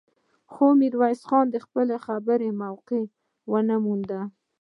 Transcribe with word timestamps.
خو 0.51 0.65
ميرويس 0.79 1.21
خان 1.29 1.45
د 1.51 1.55
خبرو 2.05 2.49
موقع 2.63 3.03
ونه 3.51 3.75
مونده. 3.83 4.21